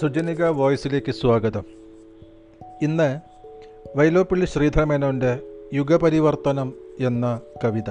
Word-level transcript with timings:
സുജനിക 0.00 0.44
വോയിസിലേക്ക് 0.44 1.12
സ്വാഗതം. 1.12 1.62
ഇന്ന് 2.82 3.20
വൈലോപ്പള്ളി 3.96 4.46
ശ്രീധരമേനോന്റെ 4.46 5.38
യുഗപരിവർത്തനം 5.74 6.72
എന്ന 7.00 7.40
കവിത. 7.64 7.90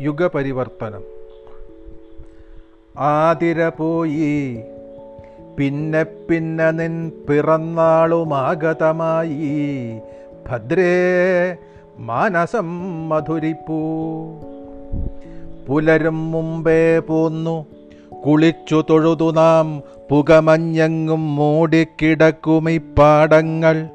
യുഗപരിവർത്തനം. 0.00 1.04
ആതിര 2.98 3.68
പോയി 3.68 4.62
പിന്നെ 5.58 6.02
പിന്നെ 6.02 6.70
നിൻ 6.70 7.12
പിറന്നാളുമാഗതമായി. 7.30 10.00
ഭദ്രേ 10.48 11.56
മാനസം 11.98 13.08
മധുരിപ്പൂ. 13.08 13.80
പുലരും 15.68 16.30
മുമ്പേ 16.30 16.98
പോന്നു 16.98 17.66
കുളിച്ചു 18.26 18.84
തൊഴുതു 18.90 19.32
നാം 19.32 19.82
പുകമഞ്ഞെങ്ങും 20.10 21.36
മൂടിക്കിടക്കും 21.36 22.70
ഈ 22.70 22.78
പാടങ്ങൾ 22.78 23.88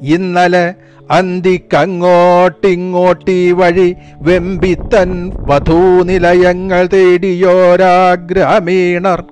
ഇന്നലെ 0.00 0.74
അന്തിക്കങ്ങോട്ടിങ്ങോട്ടി 1.10 3.52
വഴി 3.52 3.94
വെമ്പിത്തൻ 4.22 5.30
വധൂനിലയങ്ങൾ 5.34 6.86
തേടിയോരാ 6.86 8.14
ഗ്രാമീണർ 8.14 9.24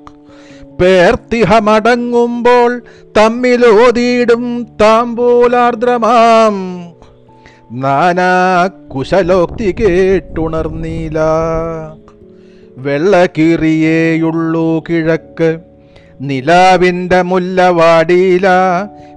പേർത്തിഹമടങ്ങുമ്പോൾ 0.80 2.82
തമ്മിലോതിയിടും 3.18 4.66
താമ്പൂലാർദ്രമാം. 4.80 6.84
നാനാ 7.80 8.70
കുശലോക്തി 8.88 9.74
കേട്ടുണർന്നീല. 9.80 11.18
വെള്ളക്കീറിയേയുള്ളൂ 12.78 14.84
കിഴക്ക്. 14.88 15.58
നിലാവിന്റെ 16.20 17.22
മുല്ലവാടിയില 17.22 18.48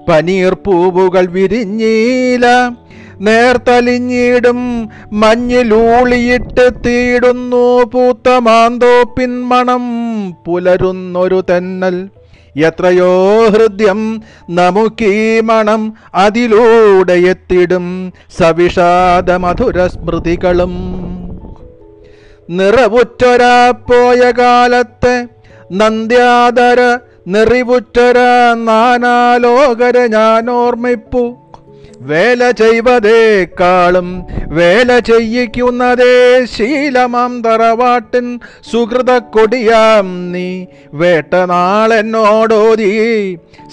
പനീർ 0.10 0.54
പൂവുകൾ 0.54 1.26
വിരിഞ്ഞീല. 1.26 2.72
നേർത്തലിഞ്ഞിടും 3.20 4.90
മഞ്ഞിലൂളിയിട്ട് 5.12 6.70
തീടുന്നു 6.86 7.84
പൂത്ത 7.84 8.30
മാന്തോപ്പിൻ 8.30 9.44
മണം 9.44 10.32
പുലരുന്നൊരു 10.32 11.44
തെന്നൽ. 11.50 12.10
എത്രയോ 12.58 13.48
ഹൃദ്യം 13.48 14.22
നമുക്കീ 14.50 15.40
മണം 15.40 15.94
അതിലൂടെ 16.16 17.14
എത്തിടും 17.14 18.14
സവിഷാദ 18.38 19.32
മധുര 19.32 19.88
സ്മൃതികളും. 19.88 21.25
നിറവുറ്റൊരാ 22.50 23.72
പോയ 23.72 24.32
കാലത്തെ 24.38 25.28
നന്ദ്യാദര 25.72 26.98
നിറിവുറ്റൊര 27.28 28.18
നാനാലോകര 28.68 30.06
ഞാൻ 30.06 30.50
ഓർമ്മിപ്പു 30.50 31.38
വേല 32.02 32.52
ചെയ്വതേക്കാളും 32.52 34.26
വേല 34.54 35.00
ചെയ്യിക്കുന്നതേ 35.00 36.46
ശീലമാം 36.46 37.42
തറവാട്ടിൻ 37.42 38.40
സുഹൃത 38.72 39.18
കൊടിയാം 39.18 40.32
നീ 40.32 40.66
വേട്ടനാളെന്നോടോതി 40.94 42.92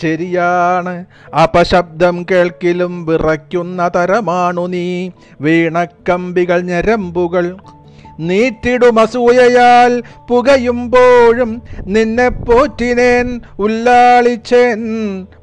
ശരിയാണ്. 0.00 1.04
അപശബ്ദം 1.42 2.26
കേൾക്കിലും 2.30 3.06
വിറയ്ക്കുന്ന 3.06 3.90
തരമാണു 3.96 4.66
നീ. 4.66 5.10
വീണക്കമ്പികൾ 5.40 6.60
ഞരമ്പുകൾ 6.60 7.56
നീറ്റിടുമസൂയയാൽ 8.18 10.02
പുകയുമ്പോഴും 10.28 11.62
നിന്നെ 11.86 12.28
പോറ്റിനേൻ 12.28 13.40
ഉല്ലാളിച്ചേൻ 13.58 14.80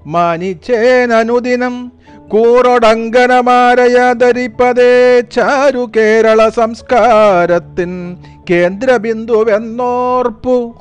മാനിച്ചേൻ 0.05 1.13
അനുദിനം. 1.13 1.91
കൂറൊടങ്കനമാരയ 2.27 4.13
ധരിപ്പതേ 4.13 5.19
ചാരു 5.19 5.91
കേരള 5.97 6.49
സംസ്കാരത്തിൻ 6.49 8.17
കേന്ദ്രബിന്ദുവെന്നോർപ്പു. 8.49 10.75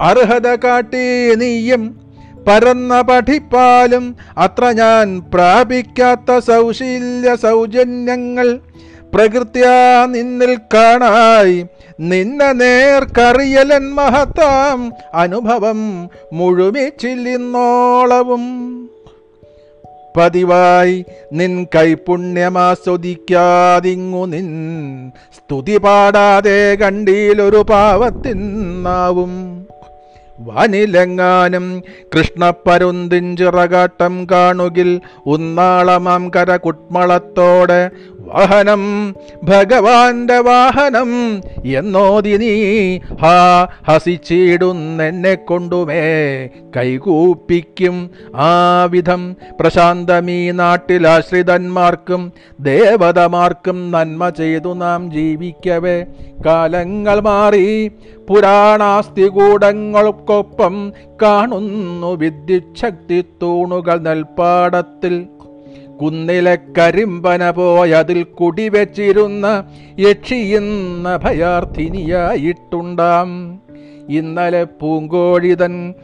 അർഹത 0.00 0.46
കാട്ടി 0.46 1.34
നീയും 1.34 2.03
പരന്ന 2.48 3.00
പഠിപ്പാലും 3.00 4.16
അത്ര 4.38 4.70
ഞാൻ 4.70 5.22
പ്രാപിക്കാത്ത 5.34 6.38
സൗശീല്യ 6.38 7.34
സൗജന്യങ്ങൾ 7.34 8.58
പ്രകൃത്യാ 9.14 10.06
നിന്നിൽ 10.10 10.58
കാണായി. 10.74 11.66
നിന്നെ 12.00 12.52
നേർക്കറിയലൻ 12.52 13.94
മഹത്താം 13.94 14.92
അനുഭവം 15.14 16.10
മുഴുമിച്ചില്ലിന്നോളവും. 16.32 18.44
പതിവായി 20.16 21.04
നിൻ 21.32 21.66
കൈപുണ്യമാസ്വദിക്കാതിങ്ങു 21.74 24.26
നിൻ 24.26 24.48
സ്തുതി 25.36 25.76
പാടാതെ 25.76 26.74
കണ്ടിയിലൊരു 26.74 27.66
പാവത്തിന്നാവും. 27.70 29.53
വാനിലെങ്ങാനും 30.38 31.66
കൃഷ്ണപ്പരുന്തിഞ്ചിറകാട്ടം 32.14 34.26
കാണുകിൽ 34.32 35.00
ഉന്നാളമാം 35.26 36.30
കര 36.36 36.56
കുട്മളത്തോടെ 36.56 37.90
വാഹനം 38.24 39.14
ഭഗവാന്റെ 39.42 40.38
വാഹനം 40.38 41.42
എന്നോതി 41.64 42.36
നീ. 42.36 42.98
ഹാ 43.22 43.68
ഹസിച്ചിടുന്നെന്നെ 43.88 45.34
കൊണ്ടുമേ 45.34 46.48
കൈകൂപ്പിക്കും 46.76 48.10
ആ 48.36 48.84
വിധം. 48.84 49.36
പ്രശാന്തമീ 49.60 50.50
നാട്ടിലാശ്രിതന്മാർക്കും 50.50 52.32
ദേവതമാർക്കും 52.60 53.90
നന്മ 53.90 54.28
ചെയ്തു 54.28 54.74
നാം 54.74 55.12
ജീവിക്കവേ. 55.12 56.06
കാലങ്ങൾ 56.46 57.20
മാറി 57.20 57.90
പുരാണാസ്തികൂടങ്ങൾക്കൊപ്പം 58.28 60.92
കാണുന്നു 61.22 62.16
വിദ്യുച്ഛക്തി 62.16 63.24
തൂണുകൾ 63.42 63.98
നെൽപ്പാടത്തിൽ. 63.98 65.26
കുന്നിലെ 66.02 66.58
കരിമ്പന 66.78 67.50
പോയതിൽ 67.50 68.22
കുടിവെച്ചിരുന്ന 68.22 69.64
യക്ഷിയെന്ന 69.98 71.16
ഭയാർത്ഥിനിയായിട്ടുണ്ടാം. 71.16 73.60
ഇന്നലെ 74.08 74.64
പൂങ്കോഴിതൻ 74.64 75.94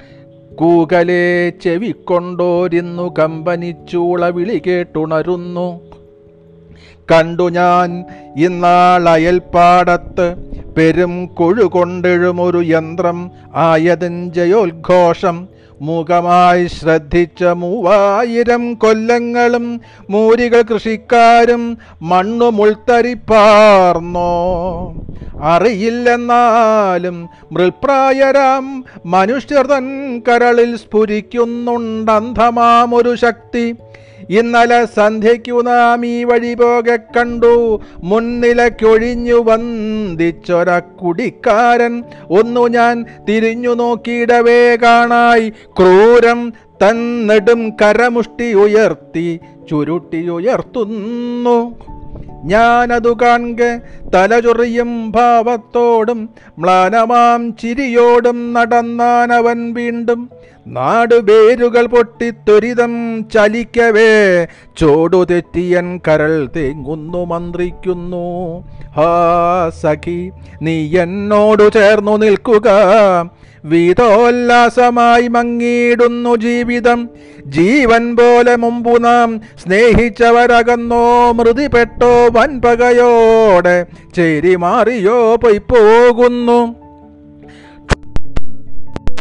കൂകലെ 0.54 1.52
ചെവിക്കൊണ്ടോരിന്നു 1.64 3.14
കമ്പനിച്ചൂള 3.18 4.28
വിളി 4.28 4.62
കേട്ടുണരുന്നു. 4.66 5.80
കണ്ടു 7.12 7.50
ഞാൻ 7.50 8.04
ഇന്നാളയൽപ്പാടത്ത് 8.44 10.34
പെരും 10.76 11.26
കൊഴുകൊണ്ടെഴുമൊരു 11.26 12.62
യന്ത്രം 12.64 13.30
ആയതിൻ 13.54 14.32
ജയോദ്ഘോഷം 14.32 15.48
മുഖമായി 15.80 16.66
ശ്രദ്ധിച്ച 16.66 17.44
മൂവായിരം 17.44 18.74
കൊല്ലങ്ങളും 18.74 19.80
മൂരികൾ 20.10 20.62
കൃഷിക്കാരും 20.62 21.78
മണ്ണു 22.02 22.44
മുൾത്തരിപ്പാർന്നോ? 22.44 24.32
അറിയില്ലെന്നാലും 25.42 27.28
മൃൽപ്രായരാം 27.52 28.84
മനുഷ്യർ 29.06 29.66
തൻ 29.66 30.22
കരളിൽ 30.28 30.76
സ്ഫുരിക്കുന്നുണ്ടന്ധമാമൊരു 30.76 33.14
ശക്തി. 33.14 33.74
ഇന്നലെ 34.30 34.84
സന്ധ്യയ്ക്കു 34.84 35.62
നാം 35.62 36.06
ഈ 36.06 36.24
വഴി 36.24 36.54
പോകെ 36.54 36.96
കണ്ടു. 36.96 37.80
മുൻനിലക്കൊഴിഞ്ഞു 38.02 39.34
വന്ദിച്ചൊര 39.34 40.78
കുടിക്കാരൻ. 40.78 42.04
ഒന്നു 42.30 42.68
ഞാൻ 42.68 43.04
തിരിഞ്ഞു 43.28 43.74
നോക്കിയിടവേ 43.74 44.76
കാണായി. 44.76 45.48
ക്രൂരം 45.48 46.50
തന്നെടും 46.50 47.70
കരമുഷ്ടി 47.70 48.52
ഉയർത്തി 48.52 49.40
ചുരുട്ടിയുയർത്തുന്നു 49.70 51.78
ഞാനതു 52.44 53.16
കാണെ 53.22 53.80
തലചൊറിയും 54.14 55.10
ഭാവത്തോടും 55.10 56.30
മ്ലാനമാം 56.58 57.52
ചിരിയോടും 57.52 58.52
നടന്നാനവൻ 58.52 59.74
വീണ്ടും 59.74 60.30
നാടുപേരുകൾ 60.66 61.86
പൊട്ടിത്തൊരിതം 61.86 63.24
ചലിക്കവേ 63.34 64.46
ചോടു 64.78 65.26
തെറ്റിയൻ 65.30 66.00
കരൾ 66.08 66.48
തേങ്ങുന്നു 66.56 67.24
മന്ത്രിക്കുന്നു. 67.24 68.58
ഹാ 68.96 69.10
സഖി 69.82 70.30
നീ 70.62 70.98
എന്നോടു 70.98 71.68
ചേർന്നു 71.68 72.16
നിൽക്കുക. 72.16 72.68
വീതോല്ലാസമായി 73.64 75.28
മങ്ങിയിടുന്നു 75.28 76.36
ജീവിതം. 76.36 77.08
ജീവൻ 77.46 78.16
പോലെ 78.16 78.56
മുമ്പു 78.56 78.98
നാം 78.98 79.40
സ്നേഹിച്ചവരകന്നോ 79.62 81.32
മൃതിപ്പെട്ടോ 81.32 82.28
വൻപകയോടെ 82.28 83.86
ചേരി 84.16 84.56
മാറിയോ 84.56 85.36
പൊയ് 85.36 85.58
പോകുന്നു 85.58 86.76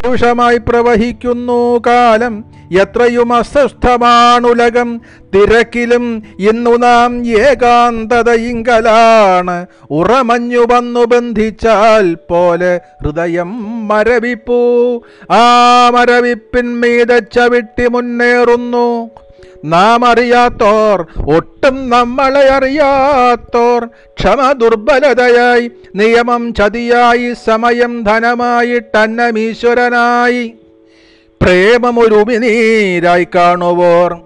പരുഷമായി 0.03 0.57
പ്രവഹിക്കുന്നു 0.57 1.81
കാലം. 1.87 2.45
എത്രയും 2.71 3.33
അസ്വസ്ഥമാണുലകം. 3.33 5.01
തിരക്കിലും 5.35 6.23
ഇന്നു 6.39 6.77
നാം 6.77 7.27
ഏകാന്തതയിങ്കലാണ്. 7.27 9.65
ഉറമഞ്ഞു 9.91 10.67
വന്നു 10.71 11.05
ബന്ധിച്ചാൽ 11.05 12.13
പോലെ 12.13 12.79
ഹൃദയം 13.01 13.87
മരവിപ്പൂ. 13.87 15.01
ആ 15.31 15.89
മരവിപ്പിൻമീത 15.89 17.17
ചവിട്ടി 17.17 17.87
മുന്നേറുന്നു. 17.87 19.09
നാം 19.65 20.05
അറിയാത്തോർ 20.05 21.05
ഒട്ടും 21.35 21.89
നമ്മളെ 21.89 22.49
അറിയാത്തോർ. 22.49 23.85
ക്ഷമ 23.85 24.51
ദുർബലതയായി 24.51 25.71
നിയമം 25.95 26.53
ചതിയായി 26.53 27.33
സമയം 27.45 28.03
ധനമായിട്ടന്നമീശ്വരനായി 28.03 30.53
പ്രേമമൊരുമിനീരായി 31.43 33.27
കാണുവോർ. 33.35 34.21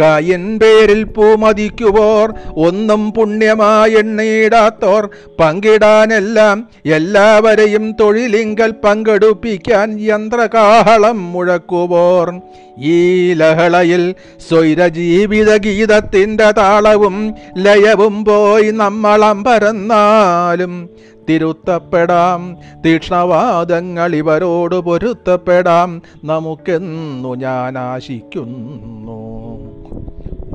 കായൻ 0.00 0.58
പേരിൽ 0.58 1.04
പൂമതിക്കുവോർ. 1.04 2.34
ഒന്നും 2.56 3.12
പുണ്യമായി 3.12 3.92
എണ്ണയിടാത്തോർ 3.92 5.10
പങ്കിടാനെല്ലാം 5.40 6.68
എല്ലാവരെയും 6.86 7.96
തൊഴിലിങ്കൽ 8.00 8.74
പങ്കെടുപ്പിക്കാൻ 8.84 10.00
യന്ത്രകാഹളം 10.00 11.32
മുഴക്കുവോർ. 11.32 12.40
ഈ 12.78 13.32
ലഹളയിൽ 13.32 14.14
സ്വൈരജീവിത 14.48 15.56
ഗീതത്തിന്റെ 15.56 16.50
താളവും 16.50 17.34
ലയവും 17.58 18.24
പോയി 18.24 18.70
നമ്മളമ്പരന്നാലും 18.70 20.90
തിരുത്തപ്പെടാം 21.28 22.56
തീക്ഷ്ണവാദങ്ങൾ 22.84 24.14
ഇവരോട് 24.14 24.74
പൊരുത്തപ്പെടാം. 24.74 26.02
നമുക്കെന്നു 26.24 27.34
ഞാൻ 27.34 27.78
ആശിക്കുന്നു. 27.78 29.75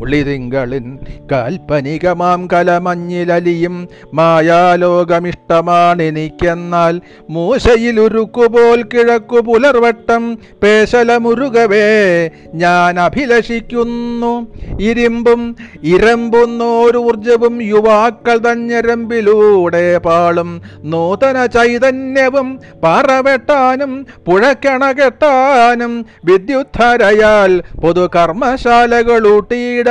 ഉളിതിങ്കളിൻ 0.01 0.99
കാൽപ്പനികമാം 1.31 2.47
കലമഞ്ഞിലലിയും 2.53 3.87
മായാലോകമിഷ്ടമാണെനിക്കെന്നാൽ 4.13 7.01
മൂശയിലുരുക്കുപോൽ 7.29 8.81
കിഴക്കു 8.93 9.39
പുലർവട്ടം 9.39 10.37
പേശലമുരുകവേ 10.63 12.29
ഞാൻ 12.53 12.99
അഭിലഷിക്കുന്നു. 12.99 14.47
ഇരുമ്പും 14.79 15.55
ഇരമ്പുന്നോരു 15.83 16.97
ഊർജവും 16.97 17.63
യുവാക്കൾ 17.63 18.37
തഞ്ഞരമ്പിലൂടെ 18.37 19.97
പാളും. 19.97 20.61
നൂതന 20.83 21.35
ചൈതന്യവും 21.45 22.59
പാറവെട്ടാനും 22.83 23.91
പുഴക്കണകെട്ടാനും 24.25 25.93
വിദ്യുദ്ധരയാൽ 26.25 27.51
പൊതുകർമ്മശാലകൾ 27.81 29.27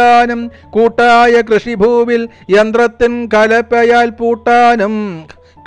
ഊട്ടിയിടാനും 0.00 0.40
കൂട്ടായ 0.70 1.34
കൃഷിഭൂവിൽ 1.42 2.22
യന്ത്രത്തിൻ 2.50 3.14
കലപ്പയാൽ 3.34 4.08
പൂട്ടാനും 4.12 4.96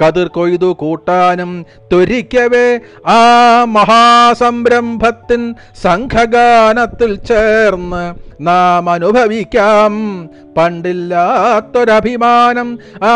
കതിർ 0.01 0.27
കൊയ്തു 0.27 0.75
കൂട്ടാനും 0.79 1.65
ത്വരിക്കവേ 1.77 2.79
ആ 3.07 3.63
മഹാസംരംഭത്തിൻ 3.67 5.55
സംഘഗാനത്തിൽ 5.83 7.15
ചേർന്ന് 7.15 8.15
നാം 8.41 8.89
അനുഭവിക്കാം. 8.89 10.29
പണ്ടില്ലാത്തൊരഭിമാനം 10.57 12.79
ആ 13.03 13.13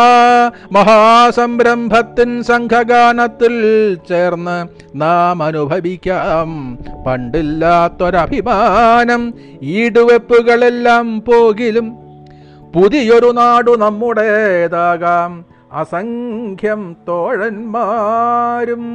മഹാസംരംഭത്തിൻ 0.71 2.43
സംഘഗാനത്തിൽ 2.43 3.97
ചേർന്ന് 4.09 4.67
നാം 4.95 5.43
അനുഭവിക്കാം. 5.43 6.77
പണ്ടില്ലാത്തൊരഭിമാനം 7.07 9.33
ഈടുവെപ്പുകളെല്ലാം 9.61 11.21
പോകിലും 11.21 11.97
പുതിയൊരു 12.75 13.31
നാടു 13.31 13.71
നമ്മുടേതാകാം. 13.71 15.56
അസംഖ്യം 15.71 16.95
തോഴന്മാരും 17.07 18.85